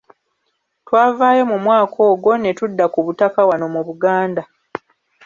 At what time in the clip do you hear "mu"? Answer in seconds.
1.51-1.57, 3.73-3.81